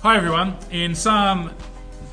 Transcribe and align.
Hi 0.00 0.16
everyone. 0.16 0.56
In 0.70 0.94
Psalm 0.94 1.50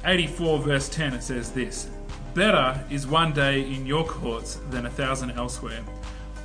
84, 0.06 0.58
verse 0.58 0.90
10, 0.90 1.14
it 1.14 1.21
says 1.21 1.52
this 1.52 1.92
Better 2.34 2.84
is 2.89 3.05
one 3.05 3.32
day 3.32 3.62
in 3.62 3.86
your 3.86 4.04
courts 4.04 4.55
than 4.71 4.88
a 4.88 4.89
thousand 4.89 5.30
elsewhere. 5.34 5.82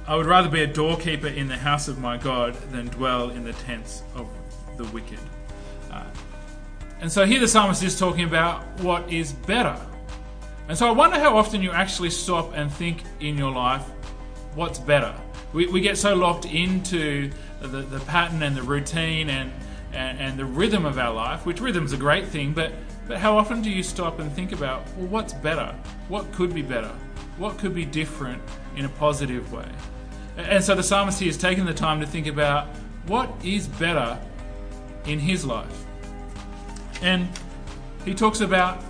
I 0.06 0.16
would 0.16 0.26
rather 0.26 0.50
be 0.50 0.64
a 0.64 0.66
doorkeeper 0.66 1.28
in 1.28 1.48
the 1.48 1.56
house 1.56 1.88
of 1.88 1.98
my 1.98 2.18
God 2.18 2.56
than 2.72 2.88
dwell 2.88 3.30
in 3.30 3.42
the 3.42 3.54
tents 3.54 4.02
of 4.14 4.28
the 4.76 4.84
wicked. 4.88 5.18
Uh, 5.90 6.04
and 7.00 7.10
so 7.10 7.24
here 7.24 7.40
the 7.40 7.48
psalmist 7.48 7.82
is 7.82 7.98
talking 7.98 8.24
about 8.24 8.62
what 8.80 9.10
is 9.10 9.32
better. 9.32 9.80
And 10.68 10.76
so 10.76 10.88
I 10.88 10.90
wonder 10.90 11.18
how 11.18 11.38
often 11.38 11.62
you 11.62 11.70
actually 11.70 12.10
stop 12.10 12.52
and 12.54 12.70
think 12.70 13.02
in 13.20 13.38
your 13.38 13.50
life, 13.50 13.86
what's 14.54 14.78
better? 14.78 15.14
We, 15.54 15.68
we 15.68 15.80
get 15.80 15.96
so 15.96 16.14
locked 16.14 16.44
into 16.44 17.30
the, 17.62 17.80
the 17.80 18.00
pattern 18.00 18.42
and 18.42 18.54
the 18.54 18.62
routine 18.62 19.30
and, 19.30 19.50
and, 19.92 20.18
and 20.18 20.38
the 20.38 20.44
rhythm 20.44 20.84
of 20.84 20.98
our 20.98 21.12
life, 21.12 21.46
which 21.46 21.60
rhythm's 21.60 21.92
a 21.92 21.96
great 21.96 22.26
thing, 22.26 22.52
but, 22.52 22.72
but 23.08 23.18
how 23.18 23.36
often 23.36 23.62
do 23.62 23.70
you 23.70 23.82
stop 23.82 24.18
and 24.18 24.32
think 24.32 24.52
about, 24.52 24.86
well, 24.96 25.08
what's 25.08 25.32
better? 25.32 25.74
What 26.08 26.30
could 26.32 26.54
be 26.54 26.62
better? 26.62 26.92
What 27.38 27.58
could 27.58 27.74
be 27.74 27.84
different 27.84 28.42
in 28.76 28.84
a 28.84 28.88
positive 28.88 29.52
way? 29.52 29.68
And 30.36 30.62
so 30.62 30.74
the 30.74 30.82
psalmist 30.82 31.20
here 31.20 31.28
is 31.28 31.36
taking 31.36 31.64
the 31.64 31.74
time 31.74 32.00
to 32.00 32.06
think 32.06 32.26
about 32.26 32.68
what 33.06 33.32
is 33.44 33.66
better 33.66 34.18
in 35.06 35.18
his 35.18 35.44
life. 35.44 35.84
And 37.02 37.28
he 38.04 38.14
talks 38.14 38.40
about 38.40 38.82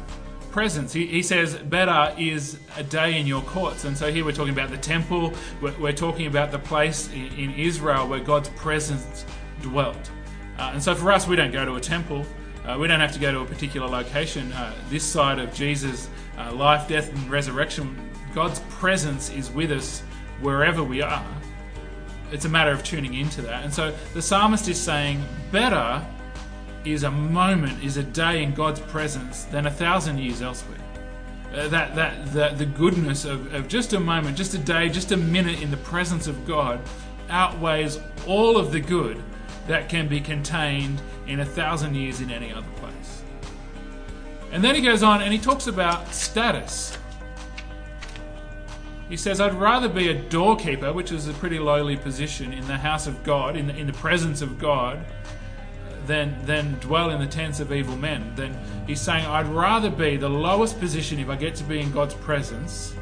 presence. 0.50 0.92
He, 0.92 1.06
he 1.06 1.22
says, 1.22 1.54
Better 1.54 2.14
is 2.18 2.58
a 2.76 2.82
day 2.82 3.18
in 3.18 3.26
your 3.26 3.42
courts. 3.42 3.84
And 3.84 3.96
so 3.96 4.12
here 4.12 4.24
we're 4.24 4.32
talking 4.32 4.52
about 4.52 4.70
the 4.70 4.78
temple, 4.78 5.32
we're, 5.60 5.78
we're 5.78 5.92
talking 5.92 6.26
about 6.26 6.50
the 6.50 6.58
place 6.58 7.10
in, 7.12 7.26
in, 7.38 7.50
Israel 7.54 8.08
where 8.08 8.20
God's 8.20 8.48
presence 8.50 9.24
dwelt. 9.62 10.10
Uh, 10.60 10.72
and 10.74 10.82
so 10.82 10.94
for 10.94 11.10
us, 11.10 11.26
we 11.26 11.36
don't 11.36 11.52
go 11.52 11.64
to 11.64 11.76
a 11.76 11.80
temple. 11.80 12.26
Uh, 12.66 12.76
we 12.78 12.86
don't 12.86 13.00
have 13.00 13.12
to 13.12 13.18
go 13.18 13.32
to 13.32 13.40
a 13.40 13.46
particular 13.46 13.88
location. 13.88 14.52
Uh, 14.52 14.74
this 14.90 15.02
side 15.02 15.38
of 15.38 15.54
Jesus' 15.54 16.10
uh, 16.36 16.52
life, 16.52 16.86
death, 16.86 17.10
and 17.10 17.30
resurrection, 17.30 17.96
God's 18.34 18.60
presence 18.68 19.30
is 19.30 19.50
with 19.50 19.72
us 19.72 20.02
wherever 20.42 20.84
we 20.84 21.00
are. 21.00 21.24
It's 22.30 22.44
a 22.44 22.48
matter 22.50 22.72
of 22.72 22.84
tuning 22.84 23.14
into 23.14 23.40
that. 23.42 23.64
And 23.64 23.72
so 23.72 23.94
the 24.12 24.20
psalmist 24.20 24.68
is 24.68 24.78
saying, 24.78 25.24
Better 25.50 26.06
is 26.84 27.04
a 27.04 27.10
moment, 27.10 27.82
is 27.82 27.96
a 27.96 28.02
day 28.02 28.42
in 28.42 28.52
God's 28.52 28.80
presence 28.80 29.44
than 29.44 29.66
a 29.66 29.70
thousand 29.70 30.18
years 30.18 30.42
elsewhere. 30.42 30.78
Uh, 31.54 31.68
that 31.68 31.96
that 31.96 32.32
the, 32.32 32.50
the 32.50 32.66
goodness 32.66 33.24
of, 33.24 33.52
of 33.54 33.66
just 33.66 33.94
a 33.94 33.98
moment, 33.98 34.36
just 34.36 34.52
a 34.54 34.58
day, 34.58 34.90
just 34.90 35.10
a 35.10 35.16
minute 35.16 35.62
in 35.62 35.70
the 35.70 35.76
presence 35.78 36.26
of 36.26 36.46
God 36.46 36.80
outweighs 37.30 37.98
all 38.26 38.56
of 38.56 38.72
the 38.72 38.80
good 38.80 39.20
that 39.66 39.88
can 39.88 40.08
be 40.08 40.20
contained 40.20 41.00
in 41.26 41.40
a 41.40 41.44
thousand 41.44 41.94
years 41.94 42.20
in 42.20 42.30
any 42.30 42.52
other 42.52 42.66
place. 42.76 43.22
And 44.52 44.64
then 44.64 44.74
he 44.74 44.80
goes 44.80 45.02
on 45.02 45.22
and 45.22 45.32
he 45.32 45.38
talks 45.38 45.66
about 45.66 46.12
status. 46.12 46.98
He 49.08 49.16
says, 49.16 49.40
I'd 49.40 49.54
rather 49.54 49.88
be 49.88 50.08
a 50.08 50.14
doorkeeper, 50.14 50.92
which 50.92 51.10
is 51.10 51.26
a 51.26 51.32
pretty 51.34 51.58
lowly 51.58 51.96
position 51.96 52.52
in 52.52 52.66
the 52.66 52.76
house 52.76 53.06
of 53.06 53.24
God, 53.24 53.56
in 53.56 53.66
the, 53.66 53.76
in 53.76 53.86
the 53.86 53.92
presence 53.92 54.40
of 54.40 54.58
God, 54.58 55.04
than, 56.06 56.36
than 56.46 56.74
dwell 56.80 57.10
in 57.10 57.20
the 57.20 57.26
tents 57.26 57.58
of 57.60 57.72
evil 57.72 57.96
men. 57.96 58.32
Then 58.36 58.56
he's 58.86 59.00
saying, 59.00 59.26
I'd 59.26 59.48
rather 59.48 59.90
be 59.90 60.16
the 60.16 60.28
lowest 60.28 60.78
position 60.78 61.18
if 61.18 61.28
I 61.28 61.36
get 61.36 61.56
to 61.56 61.64
be 61.64 61.80
in 61.80 61.90
God's 61.90 62.14
presence 62.14 62.94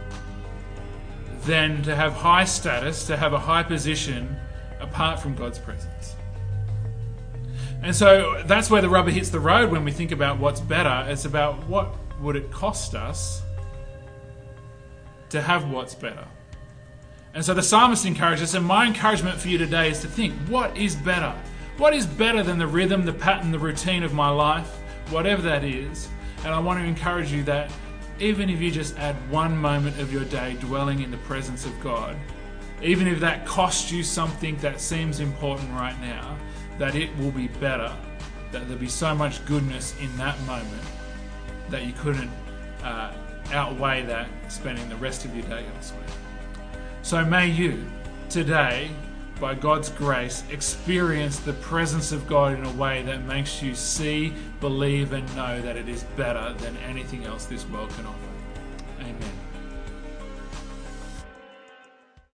than 1.42 1.83
to 1.83 1.95
have 1.95 2.12
high 2.12 2.45
status, 2.45 3.06
to 3.06 3.17
have 3.17 3.33
a 3.33 3.39
high 3.39 3.62
position 3.62 4.36
apart 4.81 5.20
from 5.20 5.34
God's 5.34 5.59
presence. 5.59 6.17
And 7.83 7.95
so 7.95 8.43
that's 8.47 8.71
where 8.71 8.83
the 8.83 8.89
rubber 8.89 9.11
hits 9.11 9.31
the 9.31 9.41
road 9.41 9.71
when 9.71 9.84
we 9.84 9.93
think 9.93 10.11
about 10.11 10.39
what's 10.39 10.61
better. 10.61 11.07
It's 11.09 11.25
about 11.25 11.65
what 11.67 11.95
would 12.20 12.37
it 12.37 12.51
cost 12.51 12.95
us 12.95 13.42
to 15.30 15.41
have 15.41 15.70
what's 15.70 15.95
better. 15.95 16.27
And 17.35 17.45
so 17.45 17.55
the 17.55 17.63
psalmist 17.63 18.05
encourages 18.05 18.51
us, 18.51 18.55
and 18.55 18.64
my 18.64 18.86
encouragement 18.86 19.39
for 19.39 19.48
you 19.48 19.58
today 19.58 19.91
is 19.91 20.01
to 20.01 20.08
think 20.08 20.33
what 20.48 20.77
is 20.77 20.97
better? 20.97 21.35
What 21.77 21.95
is 21.95 22.07
better 22.07 22.42
than 22.42 22.58
the 22.58 22.67
rhythm, 22.67 23.05
the 23.05 23.13
pattern, 23.13 23.52
the 23.52 23.58
routine 23.58 24.02
of 24.02 24.13
my 24.13 24.31
life, 24.31 24.69
whatever 25.11 25.42
that 25.42 25.63
is? 25.63 26.08
And 26.45 26.55
I 26.55 26.58
want 26.58 26.81
to 26.81 26.85
encourage 26.85 27.31
you 27.31 27.45
that 27.45 27.70
even 28.19 28.51
if 28.51 28.61
you 28.61 28.70
just 28.70 28.98
add 28.98 29.14
one 29.31 29.57
moment 29.57 30.01
of 30.01 30.13
your 30.13 30.25
day 30.25 30.57
dwelling 30.61 31.02
in 31.02 31.11
the 31.11 31.19
presence 31.19 31.64
of 31.64 31.81
God, 31.81 32.17
even 32.83 33.07
if 33.07 33.20
that 33.20 33.47
costs 33.47 33.92
you 33.92 34.02
something 34.02 34.57
that 34.57 34.81
seems 34.81 35.20
important 35.20 35.70
right 35.70 35.98
now, 36.01 36.36
that 36.78 36.94
it 36.94 37.16
will 37.18 37.30
be 37.30 37.48
better, 37.48 37.92
that 38.52 38.62
there'll 38.62 38.77
be 38.77 38.89
so 38.89 39.14
much 39.14 39.44
goodness 39.44 39.94
in 40.00 40.14
that 40.16 40.40
moment 40.42 40.83
that 41.70 41.84
you 41.84 41.92
couldn't 41.92 42.30
uh, 42.83 43.12
outweigh 43.52 44.02
that 44.02 44.28
spending 44.48 44.89
the 44.89 44.96
rest 44.96 45.24
of 45.24 45.34
your 45.34 45.44
day 45.46 45.64
elsewhere. 45.77 46.02
So 47.02 47.24
may 47.24 47.48
you 47.48 47.84
today 48.28 48.90
by 49.40 49.55
God's 49.55 49.89
grace, 49.90 50.42
experience 50.50 51.39
the 51.39 51.52
presence 51.55 52.12
of 52.12 52.27
God 52.27 52.58
in 52.58 52.64
a 52.64 52.72
way 52.72 53.02
that 53.02 53.24
makes 53.24 53.62
you 53.62 53.74
see, 53.74 54.33
believe, 54.60 55.12
and 55.12 55.36
know 55.36 55.60
that 55.62 55.77
it 55.77 55.89
is 55.89 56.02
better 56.16 56.55
than 56.58 56.77
anything 56.78 57.24
else 57.24 57.46
this 57.46 57.66
world 57.68 57.90
can 57.90 58.06
offer. 58.06 58.18
Amen. 59.00 59.48